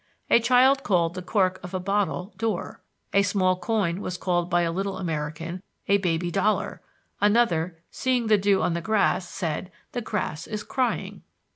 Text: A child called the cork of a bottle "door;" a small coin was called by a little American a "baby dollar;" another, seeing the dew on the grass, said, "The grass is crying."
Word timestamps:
A 0.31 0.39
child 0.39 0.81
called 0.81 1.13
the 1.13 1.21
cork 1.21 1.59
of 1.61 1.75
a 1.75 1.79
bottle 1.79 2.33
"door;" 2.39 2.81
a 3.13 3.21
small 3.21 3.55
coin 3.57 4.01
was 4.01 4.17
called 4.17 4.49
by 4.49 4.63
a 4.63 4.71
little 4.71 4.97
American 4.97 5.61
a 5.87 5.99
"baby 5.99 6.31
dollar;" 6.31 6.81
another, 7.19 7.77
seeing 7.91 8.25
the 8.25 8.39
dew 8.39 8.63
on 8.63 8.73
the 8.73 8.81
grass, 8.81 9.29
said, 9.29 9.71
"The 9.91 10.01
grass 10.01 10.47
is 10.47 10.63
crying." 10.63 11.21